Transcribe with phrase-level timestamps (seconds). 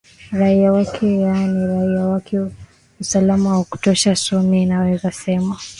[0.31, 2.39] raia wake yaani raia wake
[3.01, 5.57] usalama wa kutosha so mi naweza semaa